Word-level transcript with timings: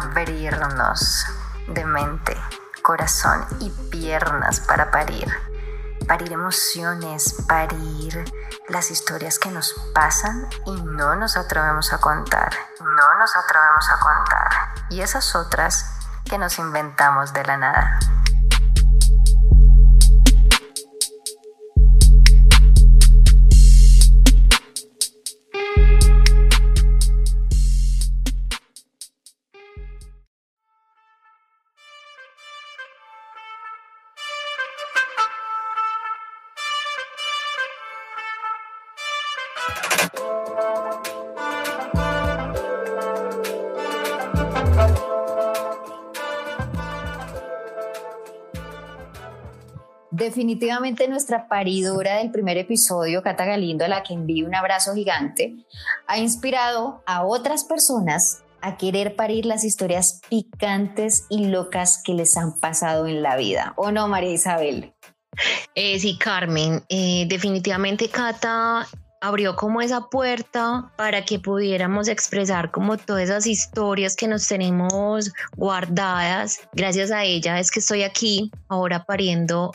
abrirnos 0.00 1.26
de 1.68 1.84
mente, 1.84 2.36
corazón 2.82 3.46
y 3.60 3.70
piernas 3.90 4.60
para 4.60 4.90
parir. 4.90 5.28
Parir 6.08 6.32
emociones, 6.32 7.44
parir 7.46 8.24
las 8.68 8.90
historias 8.90 9.38
que 9.38 9.50
nos 9.50 9.74
pasan 9.94 10.48
y 10.66 10.82
no 10.82 11.14
nos 11.14 11.36
atrevemos 11.36 11.92
a 11.92 11.98
contar. 11.98 12.52
No 12.80 13.18
nos 13.18 13.36
atrevemos 13.36 13.88
a 13.90 13.98
contar. 14.00 14.50
Y 14.88 15.02
esas 15.02 15.36
otras 15.36 15.86
que 16.24 16.38
nos 16.38 16.58
inventamos 16.58 17.32
de 17.32 17.44
la 17.44 17.56
nada. 17.58 17.98
Definitivamente 50.30 51.08
nuestra 51.08 51.48
paridora 51.48 52.18
del 52.18 52.30
primer 52.30 52.56
episodio, 52.56 53.20
Cata 53.20 53.44
Galindo, 53.44 53.84
a 53.84 53.88
la 53.88 54.04
que 54.04 54.14
envío 54.14 54.46
un 54.46 54.54
abrazo 54.54 54.94
gigante, 54.94 55.56
ha 56.06 56.18
inspirado 56.20 57.02
a 57.04 57.24
otras 57.24 57.64
personas 57.64 58.44
a 58.60 58.76
querer 58.76 59.16
parir 59.16 59.44
las 59.44 59.64
historias 59.64 60.20
picantes 60.28 61.26
y 61.30 61.46
locas 61.46 62.00
que 62.04 62.14
les 62.14 62.36
han 62.36 62.60
pasado 62.60 63.08
en 63.08 63.22
la 63.22 63.36
vida. 63.36 63.72
¿O 63.74 63.90
no, 63.90 64.06
María 64.06 64.30
Isabel? 64.30 64.94
Eh, 65.74 65.98
sí, 65.98 66.16
Carmen, 66.16 66.84
eh, 66.88 67.26
definitivamente 67.26 68.08
Cata 68.08 68.86
abrió 69.20 69.56
como 69.56 69.80
esa 69.80 70.02
puerta 70.10 70.92
para 70.96 71.24
que 71.24 71.40
pudiéramos 71.40 72.06
expresar 72.06 72.70
como 72.70 72.98
todas 72.98 73.24
esas 73.24 73.48
historias 73.48 74.14
que 74.14 74.28
nos 74.28 74.46
tenemos 74.46 75.32
guardadas. 75.56 76.60
Gracias 76.72 77.10
a 77.10 77.24
ella 77.24 77.58
es 77.58 77.72
que 77.72 77.80
estoy 77.80 78.04
aquí 78.04 78.52
ahora 78.68 79.02
pariendo 79.04 79.72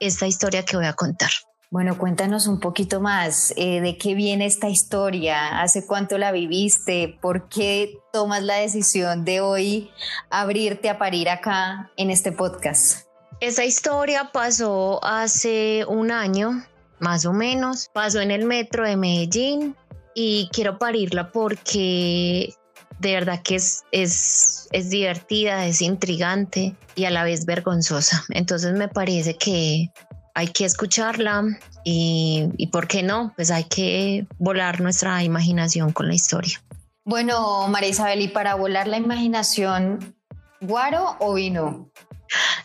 esta 0.00 0.26
historia 0.26 0.64
que 0.64 0.76
voy 0.76 0.86
a 0.86 0.92
contar. 0.92 1.30
Bueno, 1.70 1.98
cuéntanos 1.98 2.46
un 2.46 2.60
poquito 2.60 2.98
más 3.00 3.52
eh, 3.56 3.82
de 3.82 3.98
qué 3.98 4.14
viene 4.14 4.46
esta 4.46 4.70
historia, 4.70 5.60
hace 5.60 5.86
cuánto 5.86 6.16
la 6.16 6.32
viviste, 6.32 7.18
por 7.20 7.50
qué 7.50 7.98
tomas 8.10 8.42
la 8.42 8.56
decisión 8.56 9.26
de 9.26 9.42
hoy 9.42 9.90
abrirte 10.30 10.88
a 10.88 10.96
parir 10.96 11.28
acá 11.28 11.90
en 11.98 12.10
este 12.10 12.32
podcast. 12.32 13.06
Esa 13.40 13.66
historia 13.66 14.30
pasó 14.32 15.04
hace 15.04 15.84
un 15.86 16.10
año, 16.10 16.64
más 17.00 17.26
o 17.26 17.34
menos, 17.34 17.90
pasó 17.92 18.20
en 18.20 18.30
el 18.30 18.46
metro 18.46 18.84
de 18.84 18.96
Medellín 18.96 19.76
y 20.14 20.48
quiero 20.50 20.78
parirla 20.78 21.30
porque 21.30 22.54
de 22.98 23.14
verdad 23.14 23.40
que 23.42 23.56
es, 23.56 23.84
es, 23.92 24.68
es 24.72 24.90
divertida, 24.90 25.66
es 25.66 25.82
intrigante 25.82 26.74
y 26.94 27.04
a 27.04 27.10
la 27.10 27.24
vez 27.24 27.46
vergonzosa. 27.46 28.24
Entonces 28.30 28.72
me 28.74 28.88
parece 28.88 29.36
que 29.36 29.90
hay 30.34 30.48
que 30.48 30.64
escucharla 30.64 31.44
y, 31.84 32.48
y 32.56 32.68
por 32.68 32.86
qué 32.86 33.02
no, 33.02 33.32
pues 33.36 33.50
hay 33.50 33.64
que 33.64 34.26
volar 34.38 34.80
nuestra 34.80 35.22
imaginación 35.22 35.92
con 35.92 36.08
la 36.08 36.14
historia. 36.14 36.62
Bueno, 37.04 37.68
María 37.68 37.88
Isabel, 37.88 38.20
y 38.20 38.28
para 38.28 38.54
volar 38.54 38.86
la 38.86 38.98
imaginación, 38.98 40.14
¿guaro 40.60 41.16
o 41.20 41.34
vino? 41.34 41.90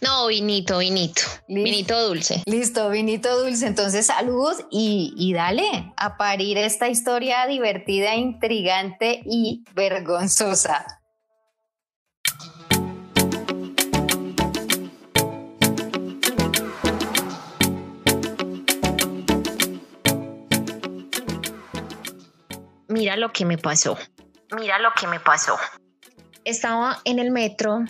No, 0.01 0.27
vinito, 0.27 0.79
vinito. 0.79 1.21
Vinito 1.47 2.07
dulce. 2.07 2.43
Listo, 2.45 2.89
vinito 2.89 3.43
dulce. 3.43 3.67
Entonces, 3.67 4.07
salud 4.07 4.53
y, 4.69 5.13
y 5.17 5.33
dale 5.33 5.93
a 5.95 6.17
parir 6.17 6.57
esta 6.57 6.89
historia 6.89 7.47
divertida, 7.47 8.15
intrigante 8.15 9.21
y 9.25 9.63
vergonzosa. 9.73 10.85
Mira 22.89 23.15
lo 23.15 23.31
que 23.31 23.45
me 23.45 23.57
pasó. 23.57 23.97
Mira 24.55 24.77
lo 24.77 24.89
que 24.99 25.07
me 25.07 25.19
pasó. 25.19 25.57
Estaba 26.45 27.01
en 27.05 27.19
el 27.19 27.31
metro 27.31 27.85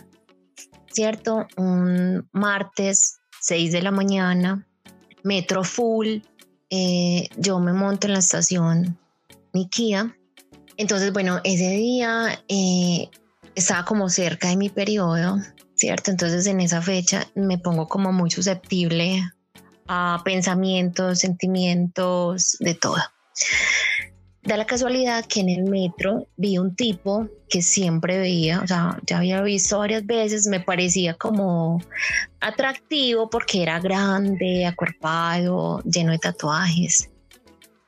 ¿cierto? 0.94 1.48
Un 1.58 2.28
martes, 2.32 3.20
6 3.42 3.72
de 3.72 3.82
la 3.82 3.92
mañana, 3.92 4.66
metro 5.24 5.64
full, 5.64 6.20
eh, 6.70 7.28
yo 7.38 7.60
me 7.60 7.74
monto 7.74 8.08
en 8.08 8.14
la 8.14 8.20
estación 8.20 8.98
Nikia. 9.54 10.16
Entonces, 10.78 11.12
bueno, 11.12 11.42
ese 11.44 11.70
día 11.72 12.44
eh, 12.48 13.10
estaba 13.56 13.86
como 13.86 14.10
cerca 14.10 14.50
de 14.50 14.56
mi 14.56 14.70
periodo, 14.70 15.38
¿cierto? 15.76 16.12
Entonces 16.12 16.46
en 16.48 16.62
esa 16.62 16.82
fecha 16.82 17.28
me 17.36 17.58
pongo 17.58 17.88
como 17.88 18.12
muy 18.12 18.32
susceptible 18.32 19.24
a 19.88 20.22
pensamientos, 20.24 21.20
sentimientos, 21.20 22.58
de 22.60 22.76
todo. 22.76 22.98
Da 24.44 24.58
la 24.58 24.66
casualidad 24.66 25.26
que 25.26 25.40
en 25.40 25.48
el 25.48 25.64
metro 25.64 26.28
vi 26.36 26.58
un 26.58 26.76
tipo 26.76 27.30
que 27.50 27.62
siempre 27.62 28.18
veía, 28.18 28.62
o 28.62 28.68
sea, 28.68 29.00
ya 29.08 29.20
había 29.20 29.42
visto 29.42 29.78
varias 29.78 30.06
veces, 30.06 30.48
me 30.48 30.60
parecía 30.60 31.14
como 31.14 31.82
atractivo 32.42 33.30
porque 33.30 33.64
era 33.64 33.80
grande, 33.80 34.66
acuerpado, 34.66 35.82
lleno 35.84 36.12
de 36.12 36.18
tatuajes. 36.18 37.10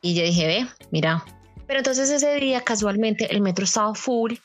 Y 0.02 0.14
yo 0.14 0.24
dije, 0.24 0.48
ve, 0.48 0.68
mira. 0.92 1.26
Pero 1.68 1.80
entonces 1.80 2.10
ese 2.10 2.36
día 2.36 2.62
casualmente 2.62 3.34
el 3.34 3.42
metro 3.42 3.66
estaba 3.66 3.94
full, 3.94 4.36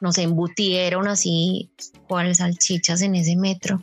nos 0.00 0.18
embutieron 0.18 1.08
así 1.08 1.70
cual 2.06 2.34
salchichas 2.34 3.00
en 3.00 3.14
ese 3.14 3.36
metro. 3.36 3.82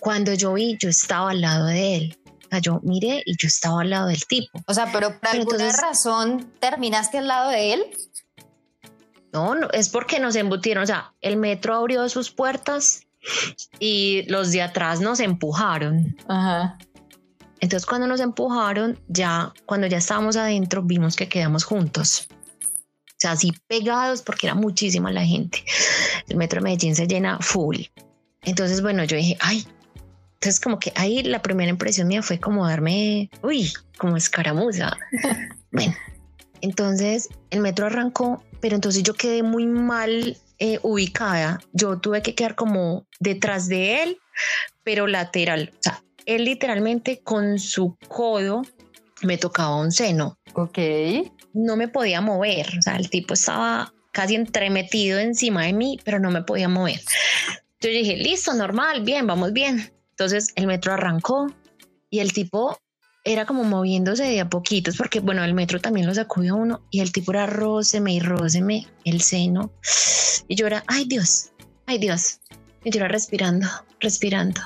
Cuando 0.00 0.34
yo 0.34 0.54
vi, 0.54 0.76
yo 0.80 0.88
estaba 0.88 1.30
al 1.30 1.42
lado 1.42 1.66
de 1.66 1.96
él 1.96 2.18
yo 2.62 2.80
miré 2.82 3.22
y 3.26 3.36
yo 3.36 3.48
estaba 3.48 3.82
al 3.82 3.90
lado 3.90 4.08
del 4.08 4.24
tipo. 4.26 4.60
O 4.66 4.74
sea, 4.74 4.90
pero 4.92 5.18
por 5.20 5.28
alguna 5.28 5.72
razón 5.72 6.50
terminaste 6.60 7.18
al 7.18 7.28
lado 7.28 7.50
de 7.50 7.74
él. 7.74 7.84
No, 9.32 9.54
no, 9.54 9.68
es 9.72 9.90
porque 9.90 10.20
nos 10.20 10.36
embutieron. 10.36 10.84
O 10.84 10.86
sea, 10.86 11.12
el 11.20 11.36
metro 11.36 11.74
abrió 11.74 12.08
sus 12.08 12.30
puertas 12.30 13.06
y 13.78 14.22
los 14.28 14.52
de 14.52 14.62
atrás 14.62 15.00
nos 15.00 15.20
empujaron. 15.20 16.16
Ajá. 16.28 16.78
Entonces, 17.60 17.86
cuando 17.86 18.06
nos 18.06 18.20
empujaron, 18.20 18.98
ya 19.08 19.52
cuando 19.66 19.86
ya 19.86 19.98
estábamos 19.98 20.36
adentro, 20.36 20.82
vimos 20.82 21.16
que 21.16 21.28
quedamos 21.28 21.64
juntos. 21.64 22.28
O 22.30 23.20
sea, 23.20 23.32
así 23.32 23.52
pegados 23.66 24.22
porque 24.22 24.46
era 24.46 24.54
muchísima 24.54 25.10
la 25.10 25.24
gente. 25.24 25.64
El 26.28 26.36
metro 26.36 26.60
de 26.60 26.64
Medellín 26.64 26.94
se 26.94 27.08
llena 27.08 27.38
full. 27.40 27.78
Entonces, 28.42 28.80
bueno, 28.80 29.02
yo 29.04 29.16
dije, 29.16 29.36
ay, 29.40 29.66
entonces 30.40 30.60
como 30.60 30.78
que 30.78 30.92
ahí 30.94 31.20
la 31.24 31.42
primera 31.42 31.68
impresión 31.68 32.06
mía 32.06 32.22
fue 32.22 32.38
como 32.38 32.64
darme, 32.64 33.28
uy, 33.42 33.72
como 33.98 34.16
escaramuza. 34.16 34.96
bueno, 35.72 35.96
entonces 36.60 37.28
el 37.50 37.58
metro 37.58 37.86
arrancó, 37.86 38.44
pero 38.60 38.76
entonces 38.76 39.02
yo 39.02 39.14
quedé 39.14 39.42
muy 39.42 39.66
mal 39.66 40.36
eh, 40.60 40.78
ubicada. 40.84 41.58
Yo 41.72 41.98
tuve 41.98 42.22
que 42.22 42.36
quedar 42.36 42.54
como 42.54 43.04
detrás 43.18 43.66
de 43.66 44.04
él, 44.04 44.18
pero 44.84 45.08
lateral. 45.08 45.72
O 45.74 45.82
sea, 45.82 46.04
él 46.24 46.44
literalmente 46.44 47.20
con 47.20 47.58
su 47.58 47.96
codo 48.06 48.62
me 49.22 49.38
tocaba 49.38 49.74
un 49.74 49.90
seno. 49.90 50.38
Ok. 50.54 50.78
No 51.52 51.74
me 51.76 51.88
podía 51.88 52.20
mover. 52.20 52.78
O 52.78 52.82
sea, 52.82 52.94
el 52.94 53.10
tipo 53.10 53.34
estaba 53.34 53.92
casi 54.12 54.36
entremetido 54.36 55.18
encima 55.18 55.64
de 55.64 55.72
mí, 55.72 55.98
pero 56.04 56.20
no 56.20 56.30
me 56.30 56.42
podía 56.42 56.68
mover. 56.68 57.00
Yo 57.80 57.90
dije, 57.90 58.16
listo, 58.16 58.54
normal, 58.54 59.02
bien, 59.02 59.26
vamos 59.26 59.52
bien. 59.52 59.97
Entonces 60.18 60.48
el 60.56 60.66
metro 60.66 60.92
arrancó 60.92 61.46
y 62.10 62.18
el 62.18 62.32
tipo 62.32 62.76
era 63.22 63.46
como 63.46 63.62
moviéndose 63.62 64.24
de 64.24 64.40
a 64.40 64.48
poquitos, 64.48 64.96
porque 64.96 65.20
bueno, 65.20 65.44
el 65.44 65.54
metro 65.54 65.80
también 65.80 66.08
lo 66.08 66.14
sacudió 66.14 66.56
uno 66.56 66.82
y 66.90 67.00
el 67.00 67.12
tipo 67.12 67.30
era 67.30 67.46
róseme 67.46 68.14
y 68.14 68.18
róseme 68.18 68.88
el 69.04 69.20
seno. 69.20 69.70
Y 70.48 70.56
yo 70.56 70.66
era, 70.66 70.82
ay 70.88 71.04
Dios, 71.04 71.50
ay 71.86 71.98
Dios. 71.98 72.40
Y 72.82 72.90
yo 72.90 72.98
era 72.98 73.06
respirando, 73.06 73.68
respirando. 74.00 74.60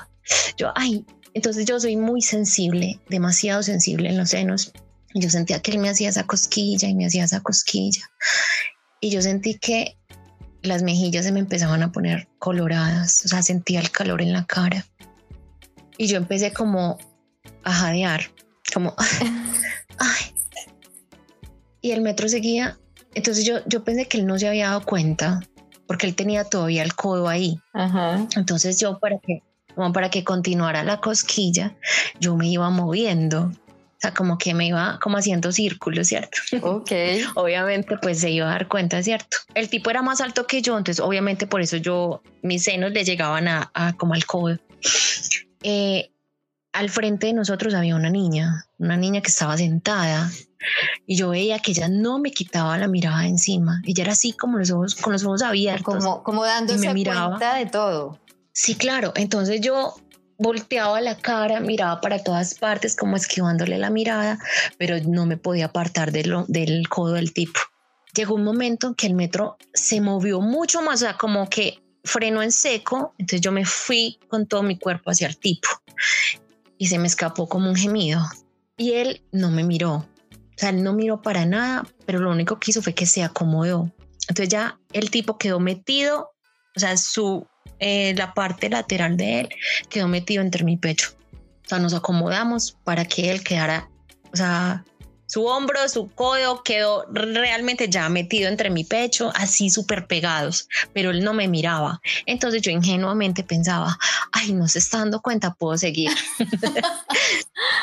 Yo, 0.57 0.71
ay, 0.75 1.05
entonces 1.35 1.65
yo 1.65 1.79
soy 1.79 1.97
muy 1.97 2.23
sensible, 2.23 2.99
demasiado 3.07 3.61
sensible 3.61 4.09
en 4.09 4.17
los 4.17 4.31
senos. 4.31 4.71
Y 5.13 5.21
yo 5.21 5.29
sentía 5.29 5.61
que 5.61 5.69
él 5.69 5.77
me 5.77 5.89
hacía 5.89 6.09
esa 6.09 6.25
cosquilla 6.25 6.87
y 6.87 6.95
me 6.95 7.05
hacía 7.05 7.25
esa 7.25 7.41
cosquilla. 7.41 8.09
Y 8.99 9.11
yo 9.11 9.21
sentí 9.21 9.59
que 9.59 9.99
las 10.63 10.81
mejillas 10.81 11.25
se 11.25 11.31
me 11.31 11.41
empezaban 11.41 11.83
a 11.83 11.91
poner 11.91 12.27
coloradas, 12.39 13.23
o 13.25 13.27
sea, 13.27 13.43
sentía 13.43 13.81
el 13.81 13.91
calor 13.91 14.21
en 14.21 14.33
la 14.33 14.45
cara 14.45 14.87
y 15.97 16.07
yo 16.07 16.17
empecé 16.17 16.53
como 16.53 16.97
a 17.63 17.71
jadear, 17.71 18.31
como, 18.73 18.95
ay. 19.99 20.35
Y 21.81 21.91
el 21.91 22.01
metro 22.01 22.29
seguía. 22.29 22.77
Entonces 23.13 23.45
yo, 23.45 23.59
yo 23.67 23.83
pensé 23.83 24.07
que 24.07 24.17
él 24.17 24.25
no 24.25 24.39
se 24.39 24.47
había 24.47 24.69
dado 24.69 24.85
cuenta 24.85 25.41
porque 25.87 26.07
él 26.07 26.15
tenía 26.15 26.43
todavía 26.45 26.83
el 26.83 26.95
codo 26.95 27.27
ahí. 27.27 27.59
Entonces 28.35 28.79
yo 28.79 28.99
para 28.99 29.19
que, 29.19 29.43
para 29.93 30.09
que 30.09 30.23
continuara 30.23 30.83
la 30.83 30.99
cosquilla, 30.99 31.75
yo 32.19 32.35
me 32.35 32.47
iba 32.47 32.69
moviendo. 32.69 33.51
O 33.51 33.99
sea, 34.03 34.13
como 34.13 34.37
que 34.37 34.53
me 34.53 34.67
iba 34.67 34.99
como 35.01 35.17
haciendo 35.17 35.51
círculos, 35.51 36.07
¿cierto? 36.07 36.37
Ok. 36.61 36.91
obviamente, 37.35 37.97
pues 38.01 38.19
se 38.19 38.31
iba 38.31 38.47
a 38.47 38.51
dar 38.51 38.67
cuenta, 38.67 39.01
¿cierto? 39.01 39.37
El 39.53 39.69
tipo 39.69 39.89
era 39.89 40.01
más 40.01 40.19
alto 40.19 40.45
que 40.45 40.61
yo, 40.61 40.77
entonces 40.77 40.99
obviamente 40.99 41.47
por 41.47 41.61
eso 41.61 41.77
yo, 41.77 42.21
mis 42.41 42.63
senos 42.63 42.91
le 42.91 43.05
llegaban 43.05 43.47
a, 43.47 43.71
a 43.73 43.93
como 43.93 44.13
al 44.13 44.25
codo. 44.25 44.57
Eh, 45.63 46.11
al 46.73 46.89
frente 46.89 47.27
de 47.27 47.33
nosotros 47.33 47.73
había 47.73 47.95
una 47.95 48.09
niña, 48.09 48.65
una 48.79 48.97
niña 48.97 49.21
que 49.21 49.29
estaba 49.29 49.57
sentada 49.57 50.31
y 51.05 51.15
yo 51.15 51.29
veía 51.29 51.59
que 51.59 51.71
ella 51.71 51.87
no 51.87 52.19
me 52.19 52.31
quitaba 52.31 52.77
la 52.77 52.87
mirada 52.87 53.27
encima. 53.27 53.81
Ella 53.85 54.03
era 54.03 54.13
así 54.13 54.33
como 54.33 54.57
los 54.57 54.71
ojos, 54.71 54.95
con 54.95 55.13
los 55.13 55.23
ojos 55.23 55.41
abiertos. 55.41 55.97
Como, 55.97 56.23
como 56.23 56.43
dándose 56.43 56.91
cuenta 56.91 57.55
de 57.55 57.65
todo. 57.67 58.19
Sí, 58.51 58.75
claro. 58.75 59.13
Entonces 59.15 59.61
yo 59.61 59.95
volteaba 60.37 60.99
la 61.01 61.17
cara, 61.17 61.59
miraba 61.59 62.01
para 62.01 62.23
todas 62.23 62.55
partes, 62.55 62.95
como 62.95 63.15
esquivándole 63.15 63.77
la 63.77 63.89
mirada, 63.89 64.39
pero 64.77 64.97
no 65.05 65.25
me 65.25 65.37
podía 65.37 65.65
apartar 65.65 66.11
de 66.11 66.25
lo, 66.25 66.45
del 66.47 66.87
codo 66.89 67.13
del 67.13 67.33
tipo. 67.33 67.59
Llegó 68.15 68.35
un 68.35 68.43
momento 68.43 68.87
en 68.87 68.95
que 68.95 69.07
el 69.07 69.15
metro 69.15 69.57
se 69.73 70.01
movió 70.01 70.39
mucho 70.41 70.81
más, 70.81 70.95
o 70.95 71.05
sea, 71.05 71.17
como 71.17 71.49
que 71.49 71.82
frenó 72.03 72.41
en 72.41 72.51
seco, 72.51 73.13
entonces 73.17 73.41
yo 73.41 73.51
me 73.51 73.65
fui 73.65 74.19
con 74.27 74.45
todo 74.45 74.63
mi 74.63 74.77
cuerpo 74.77 75.11
hacia 75.11 75.27
el 75.27 75.37
tipo 75.37 75.69
y 76.77 76.87
se 76.87 76.99
me 76.99 77.07
escapó 77.07 77.47
como 77.47 77.69
un 77.69 77.75
gemido. 77.75 78.21
Y 78.77 78.93
él 78.93 79.23
no 79.31 79.51
me 79.51 79.63
miró, 79.63 80.05
o 80.55 80.57
sea, 80.57 80.69
él 80.69 80.83
no 80.83 80.93
miró 80.93 81.21
para 81.21 81.45
nada, 81.45 81.87
pero 82.05 82.19
lo 82.19 82.31
único 82.31 82.59
que 82.59 82.71
hizo 82.71 82.81
fue 82.81 82.93
que 82.93 83.05
se 83.05 83.23
acomodó. 83.23 83.91
Entonces 84.27 84.49
ya 84.49 84.79
el 84.91 85.09
tipo 85.09 85.37
quedó 85.37 85.59
metido, 85.59 86.31
o 86.75 86.79
sea, 86.79 86.95
su, 86.97 87.45
eh, 87.79 88.13
la 88.15 88.33
parte 88.33 88.69
lateral 88.69 89.17
de 89.17 89.41
él 89.41 89.49
quedó 89.89 90.07
metido 90.07 90.41
entre 90.41 90.63
mi 90.63 90.77
pecho. 90.77 91.09
O 91.65 91.69
sea, 91.69 91.79
nos 91.79 91.93
acomodamos 91.93 92.77
para 92.83 93.05
que 93.05 93.31
él 93.31 93.43
quedara, 93.43 93.89
o 94.31 94.35
sea, 94.35 94.83
su 95.25 95.45
hombro, 95.45 95.87
su 95.89 96.09
codo 96.09 96.63
quedó 96.63 97.05
realmente 97.11 97.89
ya 97.89 98.09
metido 98.09 98.49
entre 98.49 98.69
mi 98.69 98.83
pecho, 98.83 99.31
así 99.35 99.69
súper 99.69 100.07
pegados, 100.07 100.67
pero 100.93 101.11
él 101.11 101.23
no 101.23 101.33
me 101.33 101.47
miraba. 101.47 102.01
Entonces 102.25 102.61
yo 102.61 102.71
ingenuamente 102.71 103.43
pensaba, 103.43 103.97
ay, 104.31 104.53
no 104.53 104.67
se 104.67 104.79
está 104.79 104.99
dando 104.99 105.21
cuenta, 105.21 105.53
puedo 105.53 105.77
seguir. 105.77 106.11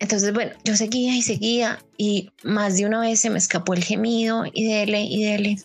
Entonces, 0.00 0.32
bueno, 0.32 0.52
yo 0.64 0.76
seguía 0.76 1.16
y 1.16 1.22
seguía 1.22 1.80
y 1.96 2.30
más 2.44 2.76
de 2.76 2.86
una 2.86 3.00
vez 3.00 3.20
se 3.20 3.30
me 3.30 3.38
escapó 3.38 3.74
el 3.74 3.82
gemido 3.82 4.44
y 4.52 4.64
dele 4.66 5.02
y 5.02 5.24
dele. 5.24 5.58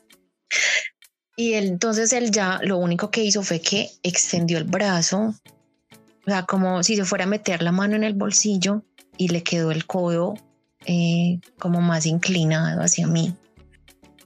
Y 1.36 1.54
entonces 1.54 2.14
él 2.14 2.32
ya 2.32 2.60
lo 2.64 2.78
único 2.78 3.10
que 3.10 3.24
hizo 3.24 3.44
fue 3.44 3.60
que 3.62 3.90
extendió 4.04 4.58
el 4.58 4.66
brazo, 4.66 5.36
o 6.26 6.30
sea, 6.30 6.44
como 6.46 6.84
si 6.84 6.96
se 6.96 7.06
fuera 7.06 7.26
a 7.26 7.28
meter 7.28 7.62
la 7.62 7.72
mano 7.72 7.96
en 7.96 8.04
el 8.04 8.14
bolsillo 8.14 8.84
y 9.18 9.28
le 9.30 9.44
quedó 9.44 9.72
el 9.72 9.86
codo 9.86 10.36
eh, 10.86 11.40
como 11.60 11.82
más 11.82 12.06
inclinado 12.06 12.82
hacia 12.82 13.08
mí. 13.08 13.34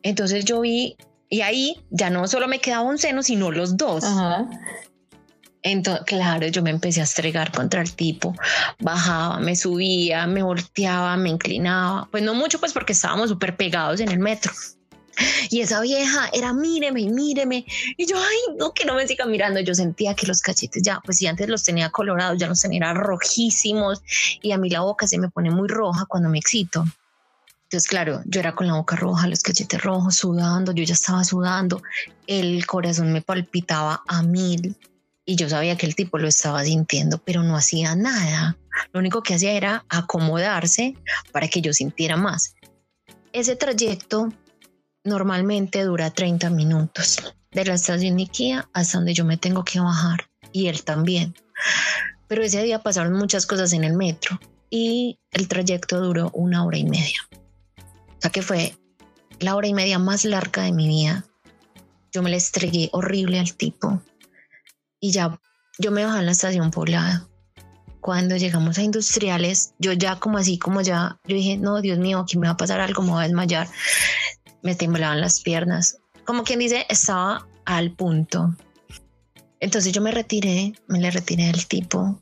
Entonces 0.03 0.45
yo 0.45 0.61
vi, 0.61 0.95
y 1.29 1.41
ahí 1.41 1.83
ya 1.89 2.09
no 2.09 2.27
solo 2.27 2.47
me 2.47 2.59
quedaba 2.59 2.83
un 2.83 2.97
seno, 2.97 3.23
sino 3.23 3.51
los 3.51 3.77
dos. 3.77 4.03
Entonces, 5.63 6.05
claro, 6.05 6.47
yo 6.47 6.61
me 6.61 6.69
empecé 6.69 7.01
a 7.01 7.03
estregar 7.03 7.51
contra 7.51 7.81
el 7.81 7.93
tipo, 7.93 8.33
bajaba, 8.79 9.39
me 9.39 9.55
subía, 9.55 10.25
me 10.27 10.43
volteaba, 10.43 11.17
me 11.17 11.29
inclinaba, 11.29 12.07
pues 12.09 12.23
no 12.23 12.33
mucho, 12.33 12.59
pues 12.59 12.71
porque 12.71 12.93
estábamos 12.93 13.29
súper 13.29 13.57
pegados 13.57 13.99
en 13.99 14.09
el 14.09 14.19
metro. 14.19 14.53
Y 15.49 15.61
esa 15.61 15.81
vieja 15.81 16.29
era 16.33 16.53
míreme 16.53 17.01
y 17.01 17.09
míreme. 17.09 17.65
Y 17.97 18.05
yo, 18.05 18.17
ay, 18.17 18.55
no, 18.57 18.73
que 18.73 18.85
no 18.85 18.95
me 18.95 19.07
siga 19.07 19.25
mirando. 19.25 19.59
Yo 19.59 19.73
sentía 19.73 20.13
que 20.13 20.27
los 20.27 20.41
cachetes 20.41 20.83
ya, 20.83 21.01
pues 21.03 21.17
si 21.17 21.27
antes 21.27 21.47
los 21.47 21.63
tenía 21.63 21.89
colorados, 21.89 22.37
ya 22.37 22.47
los 22.47 22.61
tenía 22.61 22.93
rojísimos. 22.93 24.01
Y 24.41 24.51
a 24.51 24.57
mí 24.57 24.69
la 24.69 24.81
boca 24.81 25.07
se 25.07 25.17
me 25.17 25.29
pone 25.29 25.51
muy 25.51 25.67
roja 25.67 26.05
cuando 26.05 26.29
me 26.29 26.39
excito. 26.39 26.85
Entonces, 27.63 27.89
claro, 27.89 28.21
yo 28.25 28.39
era 28.39 28.55
con 28.55 28.67
la 28.67 28.75
boca 28.75 28.95
roja, 28.95 29.27
los 29.27 29.43
cachetes 29.43 29.81
rojos, 29.81 30.15
sudando, 30.15 30.71
yo 30.71 30.85
ya 30.85 30.93
estaba 30.93 31.25
sudando, 31.25 31.81
el 32.25 32.65
corazón 32.65 33.11
me 33.11 33.21
palpitaba 33.21 34.03
a 34.07 34.23
mil 34.23 34.77
y 35.25 35.35
yo 35.35 35.49
sabía 35.49 35.75
que 35.75 35.85
el 35.85 35.93
tipo 35.93 36.17
lo 36.17 36.29
estaba 36.29 36.63
sintiendo, 36.63 37.17
pero 37.17 37.43
no 37.43 37.57
hacía 37.57 37.93
nada. 37.93 38.55
Lo 38.93 39.01
único 39.01 39.21
que 39.21 39.33
hacía 39.33 39.51
era 39.51 39.83
acomodarse 39.89 40.95
para 41.33 41.49
que 41.49 41.59
yo 41.59 41.73
sintiera 41.73 42.15
más. 42.15 42.55
Ese 43.33 43.57
trayecto 43.57 44.31
normalmente 45.07 45.83
dura 45.83 46.11
30 46.11 46.49
minutos 46.49 47.33
de 47.51 47.65
la 47.65 47.73
estación 47.73 48.17
Ikea 48.17 48.69
hasta 48.73 48.97
donde 48.97 49.13
yo 49.13 49.25
me 49.25 49.37
tengo 49.37 49.63
que 49.63 49.79
bajar 49.79 50.29
y 50.51 50.67
él 50.67 50.83
también. 50.83 51.33
Pero 52.27 52.43
ese 52.43 52.61
día 52.61 52.83
pasaron 52.83 53.13
muchas 53.13 53.45
cosas 53.45 53.73
en 53.73 53.83
el 53.83 53.93
metro 53.93 54.39
y 54.69 55.17
el 55.31 55.47
trayecto 55.47 56.01
duró 56.01 56.29
una 56.33 56.65
hora 56.65 56.77
y 56.77 56.83
media. 56.83 57.19
O 57.79 58.21
sea 58.21 58.31
que 58.31 58.41
fue 58.41 58.77
la 59.39 59.55
hora 59.55 59.67
y 59.67 59.73
media 59.73 59.97
más 59.97 60.25
larga 60.25 60.63
de 60.63 60.73
mi 60.73 60.87
vida. 60.87 61.25
Yo 62.11 62.21
me 62.21 62.29
le 62.29 62.37
estregué 62.37 62.89
horrible 62.91 63.39
al 63.39 63.53
tipo 63.53 64.01
y 64.99 65.11
ya 65.11 65.39
yo 65.79 65.91
me 65.91 66.05
bajé 66.05 66.19
en 66.19 66.25
la 66.25 66.31
estación 66.33 66.71
poblada. 66.71 67.27
Cuando 68.01 68.37
llegamos 68.37 68.77
a 68.77 68.83
industriales, 68.83 69.73
yo 69.79 69.93
ya 69.93 70.17
como 70.19 70.37
así, 70.37 70.57
como 70.57 70.81
ya, 70.81 71.19
yo 71.25 71.35
dije, 71.35 71.57
no, 71.57 71.81
Dios 71.81 71.97
mío, 71.99 72.19
aquí 72.19 72.37
me 72.37 72.47
va 72.47 72.53
a 72.53 72.57
pasar 72.57 72.79
algo, 72.79 73.03
me 73.03 73.11
va 73.11 73.21
a 73.21 73.23
desmayar 73.23 73.67
me 74.61 74.75
temblaban 74.75 75.21
las 75.21 75.41
piernas. 75.41 75.97
Como 76.25 76.43
quien 76.43 76.59
dice, 76.59 76.85
estaba 76.89 77.47
al 77.65 77.91
punto. 77.91 78.55
Entonces 79.59 79.91
yo 79.91 80.01
me 80.01 80.11
retiré, 80.11 80.73
me 80.87 80.99
le 80.99 81.11
retiré 81.11 81.47
del 81.47 81.67
tipo 81.67 82.21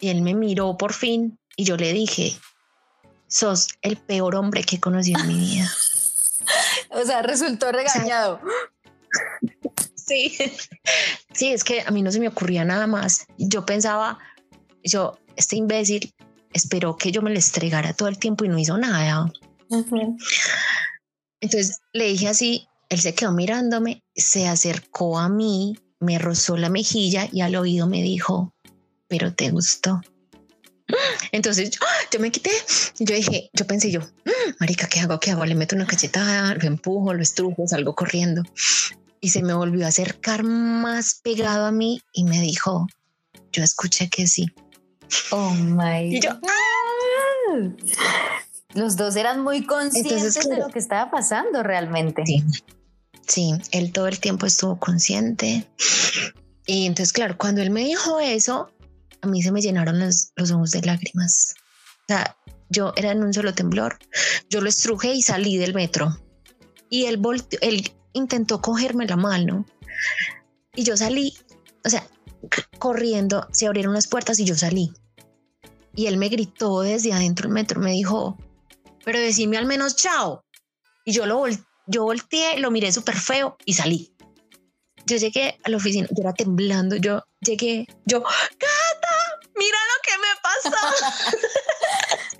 y 0.00 0.08
él 0.08 0.22
me 0.22 0.34
miró 0.34 0.76
por 0.76 0.92
fin 0.92 1.38
y 1.56 1.64
yo 1.64 1.76
le 1.76 1.92
dije, 1.92 2.36
sos 3.26 3.68
el 3.82 3.96
peor 3.96 4.34
hombre 4.36 4.62
que 4.62 4.76
he 4.76 4.80
conocido 4.80 5.20
en 5.20 5.28
mi 5.28 5.38
vida. 5.38 5.70
o 6.90 7.04
sea, 7.04 7.22
resultó 7.22 7.72
regañado. 7.72 8.40
sí, 9.94 10.36
sí, 11.32 11.52
es 11.52 11.64
que 11.64 11.80
a 11.80 11.90
mí 11.90 12.02
no 12.02 12.12
se 12.12 12.20
me 12.20 12.28
ocurría 12.28 12.64
nada 12.64 12.86
más. 12.86 13.26
Yo 13.38 13.64
pensaba, 13.64 14.18
yo, 14.84 15.18
este 15.36 15.56
imbécil 15.56 16.14
esperó 16.52 16.96
que 16.96 17.12
yo 17.12 17.22
me 17.22 17.30
le 17.30 17.38
estregara 17.38 17.94
todo 17.94 18.08
el 18.08 18.18
tiempo 18.18 18.44
y 18.44 18.48
no 18.48 18.58
hizo 18.58 18.76
nada. 18.78 19.32
Entonces 21.46 21.80
le 21.92 22.08
dije 22.08 22.26
así, 22.26 22.66
él 22.88 23.00
se 23.00 23.14
quedó 23.14 23.30
mirándome, 23.30 24.02
se 24.16 24.48
acercó 24.48 25.16
a 25.16 25.28
mí, 25.28 25.78
me 26.00 26.18
rozó 26.18 26.56
la 26.56 26.70
mejilla 26.70 27.28
y 27.30 27.40
al 27.40 27.54
oído 27.54 27.86
me 27.86 28.02
dijo, 28.02 28.52
pero 29.06 29.32
te 29.32 29.52
gustó. 29.52 30.00
Entonces 31.30 31.70
yo, 32.10 32.18
me 32.18 32.32
quité. 32.32 32.50
Yo 32.98 33.14
dije, 33.14 33.48
yo 33.52 33.64
pensé 33.64 33.92
yo, 33.92 34.00
marica, 34.58 34.88
¿qué 34.88 34.98
hago? 34.98 35.20
¿Qué 35.20 35.30
hago? 35.30 35.46
Le 35.46 35.54
meto 35.54 35.76
una 35.76 35.86
cachetada, 35.86 36.52
lo 36.56 36.66
empujo, 36.66 37.14
lo 37.14 37.22
estrujo, 37.22 37.64
salgo 37.68 37.94
corriendo. 37.94 38.42
Y 39.20 39.28
se 39.28 39.40
me 39.44 39.54
volvió 39.54 39.84
a 39.84 39.90
acercar 39.90 40.42
más 40.42 41.20
pegado 41.22 41.66
a 41.66 41.70
mí 41.70 42.02
y 42.12 42.24
me 42.24 42.40
dijo, 42.40 42.88
yo 43.52 43.62
escuché 43.62 44.10
que 44.10 44.26
sí. 44.26 44.46
Oh 45.30 45.52
my. 45.52 46.16
Y 46.16 46.18
yo, 46.18 46.30
¡Ah! 46.42 48.35
Los 48.76 48.96
dos 48.96 49.16
eran 49.16 49.42
muy 49.42 49.64
conscientes 49.64 50.48
de 50.48 50.58
lo 50.58 50.68
que 50.68 50.78
estaba 50.78 51.10
pasando 51.10 51.62
realmente. 51.62 52.22
Sí. 52.26 52.44
sí, 53.26 53.52
él 53.72 53.90
todo 53.90 54.06
el 54.06 54.20
tiempo 54.20 54.44
estuvo 54.44 54.78
consciente. 54.78 55.66
Y 56.66 56.84
entonces, 56.84 57.14
claro, 57.14 57.38
cuando 57.38 57.62
él 57.62 57.70
me 57.70 57.84
dijo 57.84 58.20
eso, 58.20 58.70
a 59.22 59.26
mí 59.26 59.42
se 59.42 59.50
me 59.50 59.62
llenaron 59.62 59.98
los, 59.98 60.30
ojos 60.52 60.72
de 60.72 60.82
lágrimas. 60.82 61.54
O 62.00 62.04
sea, 62.08 62.36
yo 62.68 62.92
era 62.96 63.12
en 63.12 63.24
un 63.24 63.32
solo 63.32 63.54
temblor. 63.54 63.98
Yo 64.50 64.60
lo 64.60 64.68
estrujé 64.68 65.14
y 65.14 65.22
salí 65.22 65.56
del 65.56 65.72
metro. 65.72 66.14
Y 66.90 67.06
él, 67.06 67.18
él 67.62 67.90
intentó 68.12 68.60
cogerme 68.60 69.06
la 69.06 69.16
mano. 69.16 69.64
Y 70.74 70.84
yo 70.84 70.98
salí, 70.98 71.34
o 71.82 71.88
sea, 71.88 72.06
corriendo, 72.78 73.48
se 73.52 73.66
abrieron 73.66 73.94
las 73.94 74.06
puertas 74.06 74.38
y 74.38 74.44
yo 74.44 74.54
salí. 74.54 74.92
Y 75.94 76.08
él 76.08 76.18
me 76.18 76.28
gritó 76.28 76.82
desde 76.82 77.14
adentro 77.14 77.48
del 77.48 77.54
metro, 77.54 77.80
me 77.80 77.92
dijo, 77.92 78.36
pero 79.06 79.20
decime 79.20 79.56
al 79.56 79.66
menos 79.66 79.94
chao. 79.94 80.44
Y 81.04 81.12
yo 81.12 81.26
lo 81.26 81.46
yo 81.86 82.02
volteé, 82.02 82.58
lo 82.58 82.72
miré 82.72 82.90
súper 82.90 83.16
feo 83.16 83.56
y 83.64 83.74
salí. 83.74 84.12
Yo 85.06 85.16
llegué 85.16 85.60
a 85.62 85.70
la 85.70 85.76
oficina, 85.76 86.08
yo 86.10 86.20
era 86.22 86.32
temblando, 86.32 86.96
yo 86.96 87.22
llegué, 87.40 87.86
yo, 88.04 88.24
Cata, 88.24 89.16
mira 89.54 89.78
lo 89.92 90.02
que 90.02 90.18
me 90.18 90.32
pasó. 90.42 91.16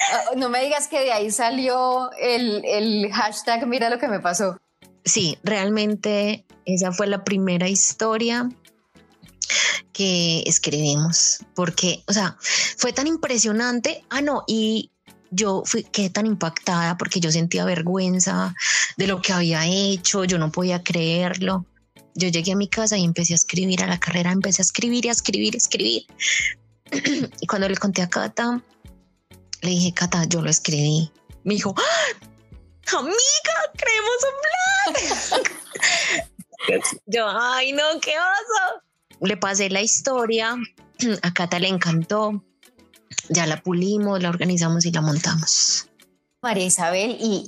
Ah, 0.08 0.37
no 0.37 0.49
me 0.50 0.62
digas 0.62 0.87
que 0.87 1.00
de 1.00 1.11
ahí 1.11 1.32
salió 1.32 2.12
el, 2.20 2.64
el 2.64 3.11
hashtag, 3.12 3.66
mira 3.66 3.90
lo 3.90 3.99
que 3.99 4.06
me 4.06 4.20
pasó. 4.20 4.56
Sí, 5.04 5.38
realmente 5.42 6.44
esa 6.64 6.92
fue 6.92 7.08
la 7.08 7.25
primera 7.25 7.68
historia 7.68 8.49
que 9.92 10.44
escribimos, 10.46 11.40
porque, 11.56 12.04
o 12.06 12.12
sea, 12.12 12.37
fue 12.76 12.92
tan 12.92 13.08
impresionante. 13.08 14.04
Ah, 14.11 14.20
no, 14.20 14.44
y 14.46 14.92
yo 15.37 15.62
fui, 15.64 15.85
quedé 15.85 16.11
tan 16.11 16.26
impactada 16.26 16.97
porque 16.97 17.21
yo 17.21 17.31
sentía 17.31 17.64
vergüenza, 17.64 18.55
de 18.97 19.07
lo 19.07 19.21
que 19.21 19.33
había 19.33 19.66
hecho, 19.66 20.25
yo 20.25 20.38
no 20.38 20.50
podía 20.50 20.83
creerlo. 20.83 21.66
Yo 22.14 22.28
llegué 22.28 22.52
a 22.52 22.57
mi 22.57 22.69
casa 22.69 22.97
y 22.97 23.05
empecé 23.05 23.35
a 23.35 23.37
escribir 23.37 23.83
a 23.83 23.87
la 23.87 24.00
carrera, 24.00 24.33
empecé 24.33 24.62
a 24.62 24.64
escribir 24.64 25.05
y 25.05 25.09
a 25.11 25.12
escribir, 25.12 25.55
a 25.55 25.59
escribir. 25.59 26.07
y 27.40 27.47
cuando 27.47 27.69
le 27.69 27.76
conté 27.76 28.00
a 28.00 28.09
Cata, 28.09 28.62
le 29.61 29.71
dije, 29.71 29.93
Cata, 29.93 30.25
yo 30.25 30.40
lo 30.40 30.49
escribí. 30.49 31.12
Me 31.45 31.55
dijo, 31.55 31.75
¡Ah! 31.76 32.99
amiga, 32.99 33.57
creemos 33.76 34.19
un 34.31 34.37
blog. 35.37 36.83
yo, 37.07 37.28
ay, 37.28 37.73
no, 37.73 38.00
qué 38.00 38.12
oso. 38.12 38.83
Le 39.21 39.37
pasé 39.37 39.69
la 39.69 39.83
historia, 39.83 40.57
a 41.23 41.35
Cata 41.35 41.59
le 41.59 41.69
encantó, 41.69 42.43
ya 43.28 43.47
la 43.47 43.62
pulimos, 43.62 44.23
la 44.23 44.28
organizamos 44.28 44.85
y 44.87 44.92
la 44.92 45.00
montamos. 45.00 45.88
María 46.42 46.64
Isabel, 46.64 47.16
y 47.21 47.45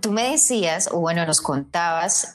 tú 0.00 0.12
me 0.12 0.30
decías, 0.30 0.88
o 0.92 1.00
bueno, 1.00 1.26
nos 1.26 1.40
contabas 1.40 2.34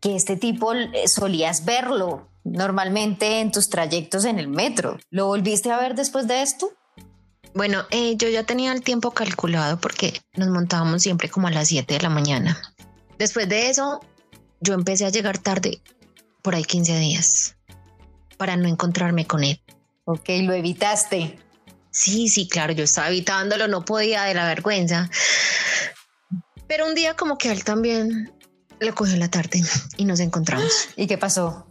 que 0.00 0.16
este 0.16 0.36
tipo 0.36 0.72
eh, 0.72 1.08
solías 1.08 1.64
verlo 1.64 2.28
normalmente 2.44 3.40
en 3.40 3.52
tus 3.52 3.68
trayectos 3.68 4.24
en 4.24 4.38
el 4.38 4.48
metro. 4.48 4.98
¿Lo 5.10 5.26
volviste 5.26 5.70
a 5.70 5.78
ver 5.78 5.94
después 5.94 6.26
de 6.26 6.42
esto? 6.42 6.72
Bueno, 7.54 7.84
eh, 7.90 8.16
yo 8.16 8.28
ya 8.28 8.44
tenía 8.44 8.72
el 8.72 8.82
tiempo 8.82 9.10
calculado 9.10 9.80
porque 9.80 10.20
nos 10.36 10.48
montábamos 10.48 11.02
siempre 11.02 11.28
como 11.28 11.48
a 11.48 11.50
las 11.50 11.68
7 11.68 11.94
de 11.94 12.00
la 12.00 12.08
mañana. 12.08 12.60
Después 13.18 13.48
de 13.48 13.68
eso, 13.68 14.00
yo 14.60 14.74
empecé 14.74 15.04
a 15.04 15.10
llegar 15.10 15.38
tarde, 15.38 15.82
por 16.42 16.54
ahí 16.54 16.64
15 16.64 16.98
días, 16.98 17.56
para 18.38 18.56
no 18.56 18.68
encontrarme 18.68 19.26
con 19.26 19.44
él. 19.44 19.60
Ok, 20.04 20.28
lo 20.42 20.54
evitaste. 20.54 21.38
Sí, 21.90 22.28
sí, 22.28 22.48
claro, 22.48 22.72
yo 22.72 22.84
estaba 22.84 23.08
evitándolo, 23.08 23.68
no 23.68 23.84
podía 23.84 24.24
de 24.24 24.34
la 24.34 24.46
vergüenza. 24.46 25.10
Pero 26.66 26.86
un 26.86 26.94
día 26.94 27.14
como 27.14 27.36
que 27.36 27.50
él 27.50 27.64
también 27.64 28.32
le 28.78 28.92
cogió 28.92 29.16
la 29.16 29.28
tarde 29.28 29.62
y 29.96 30.04
nos 30.04 30.20
encontramos. 30.20 30.88
¿Y 30.96 31.06
qué 31.06 31.18
pasó? 31.18 31.66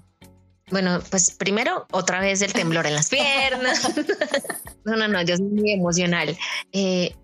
Bueno, 0.72 1.02
pues 1.10 1.32
primero 1.32 1.88
otra 1.92 2.20
vez 2.20 2.42
el 2.42 2.54
temblor 2.54 2.86
en 2.86 2.96
las 2.96 3.10
piernas. 3.10 3.90
no, 4.86 4.96
no, 4.96 5.08
no, 5.08 5.22
yo 5.22 5.36
soy 5.38 5.46
muy 5.46 5.72
emocional. 5.72 6.38
Eh, 6.72 7.16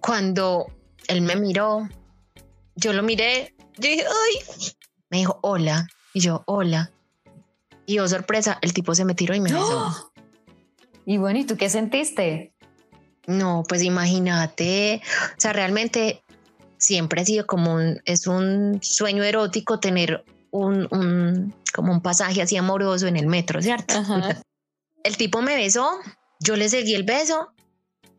cuando 0.00 0.66
él 1.08 1.20
me 1.20 1.36
miró, 1.36 1.88
yo 2.76 2.92
lo 2.92 3.02
miré, 3.02 3.54
yo 3.76 3.88
dije, 3.88 4.04
ay, 4.06 4.68
me 5.10 5.18
dijo, 5.18 5.38
hola, 5.42 5.86
y 6.12 6.20
yo, 6.20 6.44
hola. 6.46 6.92
Y 7.86 7.98
oh, 7.98 8.08
sorpresa, 8.08 8.58
el 8.62 8.72
tipo 8.72 8.94
se 8.94 9.04
me 9.04 9.14
tiró 9.14 9.34
y 9.34 9.40
me 9.40 9.52
besó. 9.52 10.12
Y 11.06 11.18
bueno, 11.18 11.38
¿y 11.38 11.44
tú 11.44 11.56
qué 11.56 11.68
sentiste? 11.68 12.52
No, 13.26 13.64
pues 13.68 13.82
imagínate, 13.82 15.00
o 15.36 15.40
sea, 15.40 15.52
realmente 15.52 16.22
siempre 16.76 17.22
ha 17.22 17.24
sido 17.24 17.46
como 17.46 17.74
un, 17.74 18.00
es 18.04 18.26
un 18.26 18.78
sueño 18.82 19.22
erótico 19.22 19.80
tener 19.80 20.24
un, 20.50 20.86
un 20.90 21.54
como 21.72 21.92
un 21.92 22.02
pasaje 22.02 22.42
así 22.42 22.56
amoroso 22.56 23.06
en 23.06 23.16
el 23.16 23.26
metro, 23.26 23.62
¿cierto? 23.62 23.94
El 25.02 25.16
tipo 25.18 25.42
me 25.42 25.56
besó, 25.56 25.90
yo 26.40 26.56
le 26.56 26.66
seguí 26.70 26.94
el 26.94 27.02
beso 27.02 27.52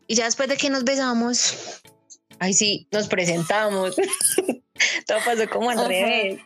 y 0.06 0.14
ya 0.14 0.26
después 0.26 0.48
de 0.48 0.56
que 0.56 0.70
nos 0.70 0.84
besamos, 0.84 1.82
ahí 2.38 2.54
sí, 2.54 2.86
nos 2.92 3.08
presentamos. 3.08 3.96
Todo 5.06 5.18
pasó 5.24 5.48
como 5.50 5.70
al 5.70 5.88
revés 5.88 6.40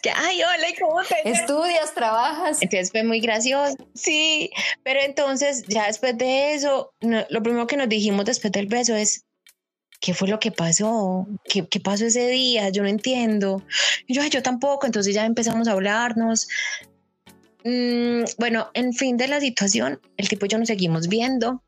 que, 0.00 0.10
ay, 0.10 0.40
hola, 0.42 0.66
¿cómo 0.80 1.02
te 1.02 1.30
Estudias, 1.30 1.94
trabajas. 1.94 2.62
Entonces 2.62 2.90
fue 2.90 3.02
muy 3.02 3.20
gracioso, 3.20 3.76
sí, 3.94 4.50
pero 4.82 5.00
entonces 5.00 5.64
ya 5.66 5.86
después 5.86 6.16
de 6.16 6.54
eso, 6.54 6.92
lo 7.00 7.42
primero 7.42 7.66
que 7.66 7.76
nos 7.76 7.88
dijimos 7.88 8.24
después 8.24 8.52
del 8.52 8.66
beso 8.66 8.94
es, 8.94 9.24
¿qué 10.00 10.14
fue 10.14 10.28
lo 10.28 10.38
que 10.38 10.52
pasó? 10.52 11.26
¿Qué, 11.44 11.66
qué 11.68 11.80
pasó 11.80 12.06
ese 12.06 12.28
día? 12.28 12.70
Yo 12.70 12.82
no 12.82 12.88
entiendo. 12.88 13.62
Y 14.06 14.14
yo, 14.14 14.24
yo 14.26 14.42
tampoco, 14.42 14.86
entonces 14.86 15.14
ya 15.14 15.24
empezamos 15.24 15.68
a 15.68 15.72
hablarnos. 15.72 16.48
Mm, 17.64 18.24
bueno, 18.38 18.70
en 18.74 18.92
fin 18.92 19.16
de 19.16 19.28
la 19.28 19.40
situación, 19.40 20.00
el 20.16 20.28
tipo 20.28 20.46
y 20.46 20.48
yo 20.48 20.58
nos 20.58 20.68
seguimos 20.68 21.08
viendo, 21.08 21.62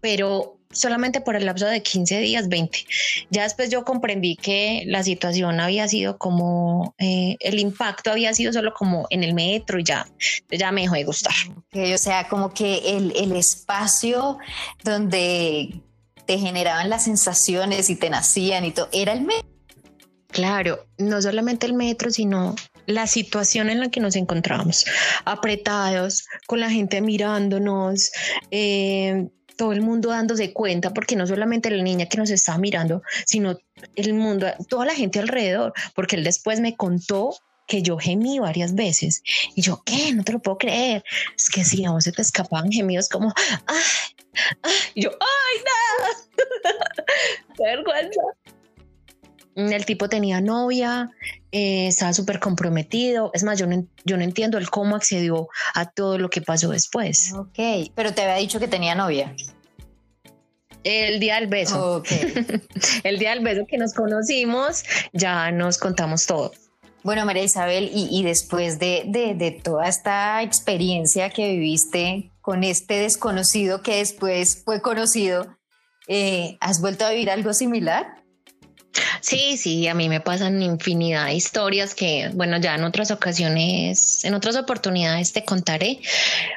pero 0.00 0.59
solamente 0.72 1.20
por 1.20 1.36
el 1.36 1.46
lapso 1.46 1.66
de 1.66 1.82
15 1.82 2.20
días, 2.20 2.48
20. 2.48 2.86
Ya 3.30 3.42
después 3.42 3.70
yo 3.70 3.84
comprendí 3.84 4.36
que 4.36 4.84
la 4.86 5.02
situación 5.02 5.60
había 5.60 5.88
sido 5.88 6.18
como, 6.18 6.94
eh, 6.98 7.36
el 7.40 7.58
impacto 7.58 8.10
había 8.10 8.32
sido 8.34 8.52
solo 8.52 8.72
como 8.72 9.06
en 9.10 9.24
el 9.24 9.34
metro 9.34 9.78
y 9.78 9.84
ya, 9.84 10.06
ya 10.50 10.72
me 10.72 10.82
dejó 10.82 10.94
de 10.94 11.04
gustar. 11.04 11.34
o 11.72 11.98
sea, 11.98 12.28
como 12.28 12.52
que 12.52 12.96
el, 12.96 13.12
el 13.16 13.32
espacio 13.32 14.38
donde 14.84 15.80
te 16.26 16.38
generaban 16.38 16.88
las 16.88 17.04
sensaciones 17.04 17.90
y 17.90 17.96
te 17.96 18.10
nacían 18.10 18.64
y 18.64 18.70
todo, 18.70 18.88
era 18.92 19.12
el 19.12 19.22
metro. 19.22 19.48
Claro, 20.28 20.86
no 20.96 21.20
solamente 21.20 21.66
el 21.66 21.72
metro, 21.72 22.10
sino 22.10 22.54
la 22.86 23.06
situación 23.06 23.68
en 23.68 23.80
la 23.80 23.90
que 23.90 24.00
nos 24.00 24.16
encontramos, 24.16 24.84
apretados, 25.24 26.26
con 26.46 26.60
la 26.60 26.70
gente 26.70 27.00
mirándonos, 27.00 28.12
eh, 28.50 29.28
todo 29.60 29.72
el 29.72 29.82
mundo 29.82 30.08
dándose 30.08 30.54
cuenta, 30.54 30.94
porque 30.94 31.16
no 31.16 31.26
solamente 31.26 31.70
la 31.70 31.82
niña 31.82 32.06
que 32.06 32.16
nos 32.16 32.30
estaba 32.30 32.56
mirando, 32.56 33.02
sino 33.26 33.58
el 33.94 34.14
mundo, 34.14 34.46
toda 34.70 34.86
la 34.86 34.94
gente 34.94 35.18
alrededor, 35.18 35.74
porque 35.94 36.16
él 36.16 36.24
después 36.24 36.60
me 36.60 36.78
contó 36.78 37.36
que 37.66 37.82
yo 37.82 37.98
gemí 37.98 38.38
varias 38.38 38.74
veces 38.74 39.22
y 39.54 39.60
yo, 39.60 39.82
¿qué? 39.84 40.14
No 40.14 40.24
te 40.24 40.32
lo 40.32 40.38
puedo 40.38 40.56
creer. 40.56 41.04
Es 41.36 41.50
que 41.50 41.62
si 41.62 41.84
a 41.84 41.90
vos 41.90 42.04
se 42.04 42.12
te 42.12 42.22
escapaban 42.22 42.72
gemidos 42.72 43.10
como, 43.10 43.34
¡ay! 43.66 43.82
Y 44.94 45.02
yo, 45.02 45.10
¡ay, 45.10 45.62
no! 45.68 46.44
vergüenza. 47.58 48.22
El 49.56 49.84
tipo 49.84 50.08
tenía 50.08 50.40
novia, 50.40 51.10
eh, 51.52 51.88
estaba 51.88 52.12
súper 52.12 52.38
comprometido. 52.38 53.30
Es 53.34 53.42
más, 53.42 53.58
yo 53.58 53.66
no, 53.66 53.84
yo 54.04 54.16
no 54.16 54.22
entiendo 54.22 54.58
el 54.58 54.70
cómo 54.70 54.96
accedió 54.96 55.48
a 55.74 55.90
todo 55.90 56.18
lo 56.18 56.30
que 56.30 56.40
pasó 56.40 56.70
después. 56.70 57.32
Ok, 57.34 57.90
pero 57.94 58.14
te 58.14 58.22
había 58.22 58.36
dicho 58.36 58.60
que 58.60 58.68
tenía 58.68 58.94
novia. 58.94 59.34
El 60.84 61.20
día 61.20 61.34
del 61.34 61.48
beso. 61.48 62.02
el 63.04 63.18
día 63.18 63.30
del 63.30 63.40
beso 63.40 63.66
que 63.66 63.76
nos 63.76 63.92
conocimos, 63.92 64.84
ya 65.12 65.50
nos 65.50 65.78
contamos 65.78 66.26
todo. 66.26 66.52
Bueno, 67.02 67.24
María 67.24 67.42
Isabel, 67.42 67.90
y, 67.94 68.22
después 68.22 68.78
de, 68.78 69.04
de, 69.06 69.50
toda 69.52 69.88
esta 69.88 70.42
experiencia 70.42 71.30
que 71.30 71.52
viviste 71.52 72.30
con 72.42 72.62
este 72.62 73.00
desconocido 73.00 73.82
que 73.82 73.96
después 73.96 74.62
fue 74.66 74.82
conocido, 74.82 75.56
eh, 76.08 76.58
¿has 76.60 76.82
vuelto 76.82 77.06
a 77.06 77.10
vivir 77.10 77.30
algo 77.30 77.54
similar? 77.54 78.19
Sí, 79.20 79.56
sí, 79.56 79.86
a 79.86 79.94
mí 79.94 80.08
me 80.08 80.20
pasan 80.20 80.62
infinidad 80.62 81.26
de 81.26 81.34
historias 81.34 81.94
que, 81.94 82.30
bueno, 82.34 82.58
ya 82.58 82.74
en 82.74 82.84
otras 82.84 83.10
ocasiones, 83.10 84.24
en 84.24 84.34
otras 84.34 84.56
oportunidades 84.56 85.32
te 85.32 85.44
contaré, 85.44 86.00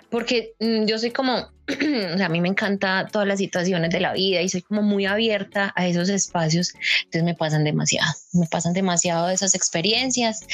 porque 0.10 0.54
mm, 0.60 0.86
yo 0.86 0.98
soy 0.98 1.12
como, 1.12 1.36
o 1.68 2.18
sea, 2.18 2.26
a 2.26 2.30
mí 2.30 2.42
me 2.42 2.48
encanta 2.48 3.08
todas 3.12 3.28
las 3.28 3.40
situaciones 3.40 3.92
de 3.92 4.00
la 4.00 4.14
vida 4.14 4.42
y 4.42 4.50
soy 4.50 4.62
como 4.62 4.82
muy 4.82 5.06
abierta 5.06 5.74
a 5.76 5.88
esos 5.88 6.10
espacios, 6.10 6.74
entonces 7.06 7.24
me 7.24 7.36
pasan 7.36 7.64
demasiado, 7.64 8.12
me 8.34 8.48
pasan 8.48 8.74
demasiado 8.74 9.30
esas 9.30 9.56
experiencias 9.56 10.46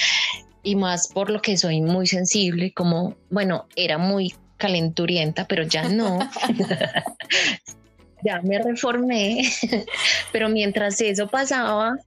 y 0.63 0.75
más 0.75 1.07
por 1.07 1.29
lo 1.29 1.41
que 1.41 1.57
soy 1.57 1.81
muy 1.81 2.07
sensible, 2.07 2.73
como, 2.73 3.15
bueno, 3.29 3.67
era 3.75 3.97
muy 3.97 4.35
calenturienta, 4.57 5.47
pero 5.47 5.63
ya 5.63 5.87
no. 5.87 6.19
ya 8.23 8.41
me 8.41 8.59
reformé, 8.59 9.43
pero 10.31 10.49
mientras 10.49 10.99
eso 11.01 11.27
pasaba, 11.27 11.97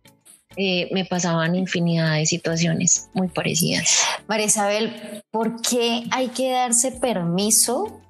eh, 0.56 0.88
me 0.92 1.04
pasaban 1.04 1.54
infinidad 1.54 2.16
de 2.16 2.26
situaciones 2.26 3.08
muy 3.14 3.28
parecidas. 3.28 4.02
María 4.28 4.46
Isabel, 4.46 5.22
¿por 5.30 5.62
qué 5.62 6.04
hay 6.10 6.28
que 6.28 6.50
darse 6.50 6.92
permiso 6.92 8.00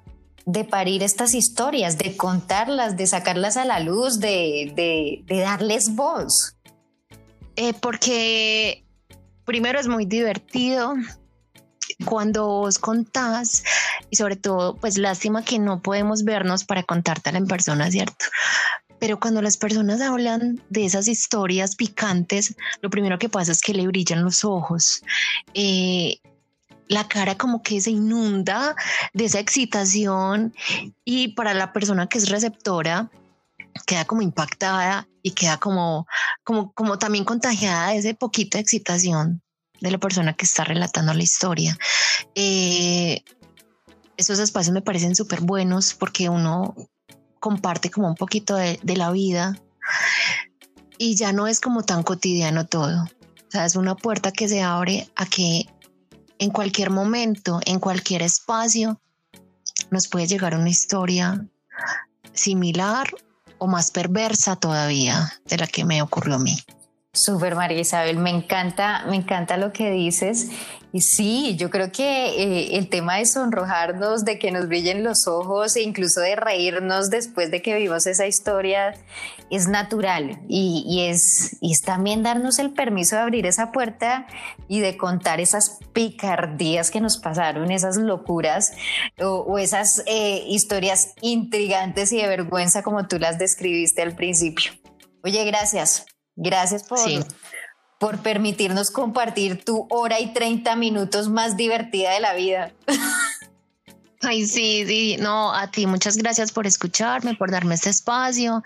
de 0.45 0.65
parir 0.65 1.03
estas 1.03 1.33
historias, 1.33 1.97
de 1.97 2.17
contarlas, 2.17 2.97
de 2.97 3.07
sacarlas 3.07 3.55
a 3.55 3.63
la 3.63 3.79
luz, 3.79 4.19
de, 4.19 5.23
darles 5.27 5.95
voz? 5.95 6.57
Eh, 7.55 7.73
porque 7.79 8.83
primero 9.45 9.79
es 9.79 9.87
muy 9.87 10.05
divertido, 10.05 10.95
cuando 12.03 12.45
vos 12.47 12.79
contás, 12.79 13.63
y 14.09 14.15
sobre 14.15 14.35
todo, 14.35 14.75
pues 14.75 14.97
lástima 14.97 15.43
que 15.43 15.59
no 15.59 15.81
podemos 15.81 16.23
vernos 16.23 16.63
para 16.63 16.83
contártela 16.83 17.37
en 17.37 17.47
persona, 17.47 17.89
¿cierto? 17.91 18.25
Pero 18.99 19.19
cuando 19.19 19.41
las 19.41 19.57
personas 19.57 19.99
hablan 20.01 20.61
de 20.69 20.85
esas 20.85 21.07
historias 21.07 21.75
picantes, 21.75 22.55
lo 22.81 22.89
primero 22.89 23.19
que 23.19 23.27
pasa 23.27 23.51
es 23.51 23.61
que 23.61 23.73
le 23.73 23.85
brillan 23.87 24.23
los 24.23 24.45
ojos. 24.45 25.03
Eh, 25.53 26.19
la 26.87 27.07
cara 27.07 27.35
como 27.35 27.61
que 27.61 27.81
se 27.81 27.91
inunda 27.91 28.75
de 29.13 29.25
esa 29.25 29.39
excitación 29.39 30.53
y 31.03 31.29
para 31.29 31.53
la 31.53 31.73
persona 31.73 32.07
que 32.07 32.17
es 32.17 32.29
receptora 32.29 33.09
queda 33.85 34.05
como 34.05 34.21
impactada 34.21 35.07
y 35.21 35.31
queda 35.31 35.57
como, 35.57 36.07
como, 36.43 36.71
como 36.73 36.97
también 36.97 37.25
contagiada 37.25 37.89
de 37.89 37.97
ese 37.97 38.13
poquito 38.13 38.57
de 38.57 38.61
excitación 38.61 39.42
de 39.83 39.91
la 39.91 39.97
persona 39.97 40.33
que 40.33 40.45
está 40.45 40.63
relatando 40.63 41.13
la 41.13 41.23
historia. 41.23 41.77
Eh, 42.35 43.21
esos 44.15 44.39
espacios 44.39 44.73
me 44.73 44.81
parecen 44.81 45.13
súper 45.13 45.41
buenos 45.41 45.93
porque 45.93 46.29
uno 46.29 46.73
comparte 47.41 47.91
como 47.91 48.07
un 48.07 48.15
poquito 48.15 48.55
de, 48.55 48.79
la 48.95 49.11
vida 49.11 49.59
y 50.97 51.15
ya 51.15 51.33
no 51.33 51.47
es 51.47 51.59
como 51.59 51.83
tan 51.83 52.01
cotidiano 52.03 52.65
todo. 52.65 53.03
O 53.03 53.51
sea, 53.51 53.65
es 53.65 53.75
una 53.75 53.95
puerta 53.95 54.31
que 54.31 54.47
se 54.47 54.61
abre 54.61 55.09
a 55.17 55.25
que 55.25 55.65
en 56.39 56.49
cualquier 56.51 56.89
momento, 56.89 57.59
en 57.65 57.79
cualquier 57.79 58.21
espacio, 58.21 59.01
nos 59.91 60.07
puede 60.07 60.27
llegar 60.27 60.55
una 60.55 60.69
historia 60.69 61.45
similar 62.31 63.13
o 63.57 63.67
más 63.67 63.91
perversa 63.91 64.55
todavía 64.55 65.33
de 65.45 65.57
la 65.57 65.67
que 65.67 65.83
me 65.83 66.01
ocurrió 66.01 66.35
a 66.35 66.39
mí. 66.39 66.57
Super 67.15 67.53
María 67.53 67.79
Isabel, 67.79 68.17
me 68.17 68.31
encanta, 68.31 69.05
me 69.07 69.15
encanta 69.15 69.55
lo 69.57 69.71
que 69.71 69.91
dices. 69.91 70.49
Y 70.91 71.01
sí, 71.01 71.55
yo 71.57 71.69
creo 71.69 71.91
que 71.91 72.01
eh, 72.01 72.77
el 72.77 72.89
tema 72.89 73.17
de 73.17 73.27
sonrojarnos, 73.27 74.25
de 74.25 74.39
que 74.39 74.51
nos 74.51 74.67
brillen 74.67 75.03
los 75.03 75.27
ojos 75.27 75.75
e 75.75 75.83
incluso 75.83 76.21
de 76.21 76.35
reírnos 76.35 77.11
después 77.11 77.51
de 77.51 77.61
que 77.61 77.75
vivimos 77.75 78.07
esa 78.07 78.25
historia 78.25 78.95
es 79.51 79.67
natural 79.67 80.41
y, 80.47 81.07
es, 81.07 81.57
también 81.85 82.23
darnos 82.23 82.57
el 82.57 82.71
permiso 82.71 83.15
de 83.15 83.21
abrir 83.21 83.45
esa 83.45 83.71
puerta 83.71 84.25
y 84.67 84.79
de 84.79 84.97
contar 84.97 85.39
esas 85.39 85.77
picardías 85.93 86.89
que 86.89 86.99
nos 86.99 87.17
pasaron, 87.17 87.69
esas 87.71 87.97
locuras 87.97 88.73
o, 89.19 89.59
esas 89.59 90.01
eh, 90.07 90.43
historias 90.47 91.13
intrigantes 91.21 92.11
y 92.11 92.17
de 92.17 92.27
vergüenza 92.27 92.81
como 92.81 93.07
tú 93.07 93.19
las 93.19 93.37
describiste 93.37 94.01
al 94.01 94.15
principio. 94.15 94.71
Oye, 95.23 95.45
gracias. 95.45 96.05
Gracias 96.35 96.83
por, 96.83 96.99
por 97.99 98.19
permitirnos 98.19 98.91
compartir 98.91 99.63
tu 99.63 99.87
hora 99.89 100.19
y 100.19 100.33
30 100.33 100.75
minutos 100.75 101.29
más 101.29 101.57
divertida 101.57 102.11
de 102.11 102.19
la 102.19 102.33
vida. 102.33 102.71
Ay, 104.25 104.45
sí, 104.45 104.85
sí, 104.87 105.17
no, 105.19 105.53
a 105.53 105.69
ti 105.69 105.85
muchas 105.85 106.15
gracias 106.15 106.51
por 106.51 106.65
escucharme, 106.65 107.35
por 107.35 107.51
darme 107.51 107.75
este 107.75 107.89
espacio. 107.89 108.63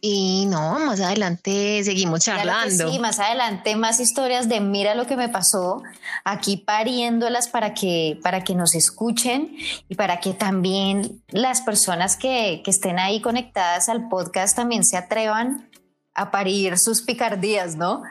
Y 0.00 0.46
no, 0.46 0.78
más 0.78 1.00
adelante 1.00 1.82
seguimos 1.84 2.20
charlando. 2.20 2.90
Sí, 2.90 2.98
más 2.98 3.18
adelante 3.18 3.76
más 3.76 4.00
historias 4.00 4.48
de 4.48 4.60
mira 4.60 4.94
lo 4.94 5.06
que 5.06 5.16
me 5.16 5.28
pasó, 5.28 5.82
aquí 6.24 6.56
pariéndolas 6.56 7.48
para 7.48 7.74
que, 7.74 8.18
para 8.22 8.42
que 8.42 8.54
nos 8.54 8.74
escuchen 8.74 9.56
y 9.88 9.94
para 9.96 10.20
que 10.20 10.32
también 10.32 11.22
las 11.28 11.60
personas 11.60 12.16
que, 12.16 12.62
que 12.64 12.70
estén 12.70 12.98
ahí 12.98 13.20
conectadas 13.20 13.88
al 13.88 14.08
podcast 14.08 14.56
también 14.56 14.82
se 14.84 14.96
atrevan 14.96 15.68
a 16.16 16.30
parir 16.30 16.78
sus 16.78 17.02
picardías, 17.02 17.76
¿no? 17.76 18.02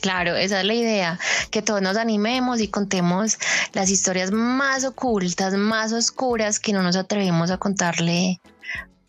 Claro, 0.00 0.36
esa 0.36 0.60
es 0.60 0.66
la 0.66 0.74
idea, 0.74 1.18
que 1.50 1.62
todos 1.62 1.80
nos 1.80 1.96
animemos 1.96 2.60
y 2.60 2.68
contemos 2.68 3.38
las 3.72 3.90
historias 3.90 4.30
más 4.32 4.84
ocultas, 4.84 5.54
más 5.54 5.92
oscuras 5.92 6.60
que 6.60 6.72
no 6.72 6.82
nos 6.82 6.96
atrevemos 6.96 7.50
a 7.50 7.58
contarle 7.58 8.40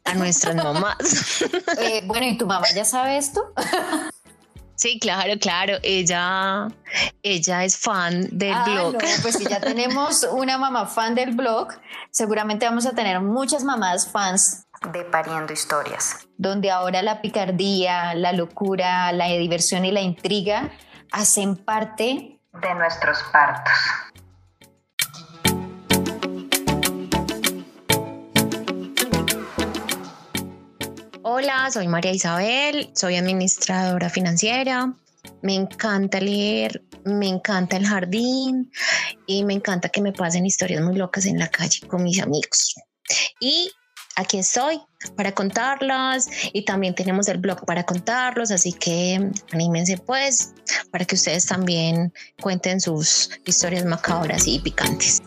a 0.05 0.13
nuestras 0.15 0.55
mamás. 0.55 1.43
Eh, 1.77 2.03
bueno, 2.05 2.25
¿y 2.25 2.37
tu 2.37 2.47
mamá 2.47 2.67
ya 2.73 2.85
sabe 2.85 3.17
esto? 3.17 3.53
Sí, 4.75 4.99
claro, 4.99 5.33
claro. 5.39 5.77
Ella, 5.83 6.67
ella 7.23 7.63
es 7.63 7.77
fan 7.77 8.27
del 8.31 8.53
ah, 8.53 8.63
blog. 8.65 8.97
pues 9.21 9.35
si 9.35 9.45
ya 9.45 9.59
tenemos 9.61 10.25
una 10.31 10.57
mamá 10.57 10.85
fan 10.85 11.15
del 11.15 11.31
blog, 11.35 11.69
seguramente 12.11 12.65
vamos 12.65 12.85
a 12.85 12.91
tener 12.91 13.19
muchas 13.21 13.63
mamás 13.63 14.09
fans 14.09 14.64
de 14.91 15.03
Pariendo 15.05 15.53
Historias. 15.53 16.27
Donde 16.37 16.71
ahora 16.71 17.01
la 17.01 17.21
picardía, 17.21 18.13
la 18.13 18.33
locura, 18.33 19.11
la 19.11 19.27
diversión 19.27 19.85
y 19.85 19.91
la 19.91 20.01
intriga 20.01 20.71
hacen 21.11 21.55
parte 21.55 22.39
de 22.53 22.75
nuestros 22.75 23.23
partos. 23.31 23.73
Hola, 31.23 31.69
soy 31.71 31.87
María 31.87 32.11
Isabel, 32.11 32.91
soy 32.93 33.17
administradora 33.17 34.09
financiera. 34.09 34.93
Me 35.41 35.55
encanta 35.55 36.19
leer, 36.19 36.83
me 37.03 37.27
encanta 37.27 37.77
el 37.77 37.87
jardín 37.87 38.71
y 39.25 39.43
me 39.43 39.53
encanta 39.53 39.89
que 39.89 40.01
me 40.01 40.13
pasen 40.13 40.45
historias 40.45 40.81
muy 40.81 40.95
locas 40.95 41.25
en 41.25 41.39
la 41.39 41.47
calle 41.47 41.87
con 41.87 42.03
mis 42.03 42.21
amigos. 42.21 42.75
Y 43.39 43.71
aquí 44.15 44.39
estoy 44.39 44.81
para 45.15 45.33
contarlas 45.33 46.27
y 46.53 46.65
también 46.65 46.95
tenemos 46.95 47.27
el 47.27 47.37
blog 47.37 47.65
para 47.65 47.83
contarlos, 47.83 48.51
así 48.51 48.73
que 48.73 49.31
anímense 49.51 49.97
pues 49.97 50.53
para 50.91 51.05
que 51.05 51.15
ustedes 51.15 51.45
también 51.45 52.13
cuenten 52.41 52.81
sus 52.81 53.29
historias 53.45 53.85
macabras 53.85 54.47
y 54.47 54.59
picantes. 54.59 55.21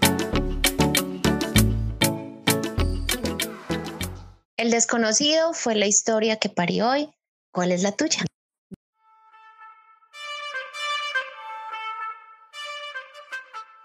El 4.57 4.71
desconocido 4.73 5.53
fue 5.53 5.77
la 5.77 5.87
historia 5.87 6.37
que 6.37 6.49
parió 6.49 6.91
hoy. 6.91 7.09
¿Cuál 7.53 7.73
es 7.73 7.83
la 7.83 7.93
tuya? 7.93 8.25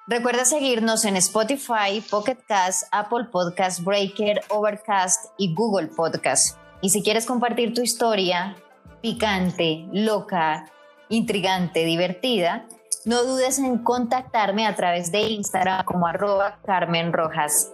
Recuerda 0.05 0.43
seguirnos 0.43 1.05
en 1.05 1.15
Spotify, 1.15 2.01
Pocket 2.09 2.37
Cast, 2.45 2.89
Apple 2.91 3.29
Podcast, 3.31 3.81
Breaker, 3.85 4.41
Overcast 4.49 5.31
y 5.37 5.53
Google 5.53 5.87
Podcast. 5.87 6.57
Y 6.81 6.89
si 6.89 7.01
quieres 7.01 7.25
compartir 7.25 7.73
tu 7.73 7.81
historia 7.81 8.57
picante, 9.01 9.87
loca, 9.93 10.69
intrigante, 11.07 11.85
divertida, 11.85 12.67
no 13.05 13.23
dudes 13.23 13.59
en 13.59 13.77
contactarme 13.77 14.67
a 14.67 14.75
través 14.75 15.09
de 15.09 15.21
Instagram 15.21 15.85
como 15.85 16.05
arroba 16.05 16.59
Carmen 16.65 17.13
Rojas. 17.13 17.71